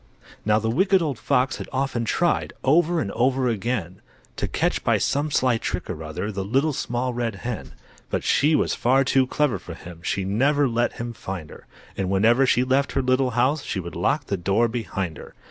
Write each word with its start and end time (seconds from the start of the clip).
Now, 0.43 0.57
the 0.57 0.67
Wicked 0.71 0.99
Old 1.03 1.19
Fox 1.19 1.57
had 1.57 1.69
often 1.71 2.05
tried 2.05 2.53
Over 2.63 2.99
and 3.01 3.11
over 3.11 3.47
again, 3.47 4.01
To 4.37 4.47
catch 4.47 4.83
by 4.83 4.97
some 4.97 5.29
sly 5.29 5.59
trick 5.59 5.91
or 5.91 6.03
other 6.03 6.31
The 6.31 6.43
Little 6.43 6.73
Small 6.73 7.13
Red 7.13 7.35
Hen. 7.45 7.73
But 8.09 8.23
she 8.23 8.55
was 8.55 8.73
far 8.73 9.03
too 9.03 9.27
clever 9.27 9.59
for 9.59 9.75
him, 9.75 9.99
She 10.01 10.23
never 10.25 10.67
let 10.67 10.93
him 10.93 11.13
find 11.13 11.51
her, 11.51 11.67
And 11.95 12.09
whenever 12.09 12.47
she 12.47 12.63
left 12.63 12.93
her 12.93 13.03
little 13.03 13.29
house 13.37 13.61
She 13.61 13.79
would 13.79 13.95
lock 13.95 14.25
the 14.25 14.37
door 14.37 14.67
behind 14.67 15.17
her. 15.17 15.35